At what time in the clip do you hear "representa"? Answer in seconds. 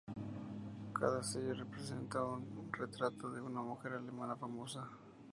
1.53-2.23